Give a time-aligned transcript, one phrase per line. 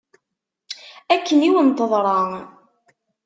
[1.13, 2.19] Akken i wen-teḍra.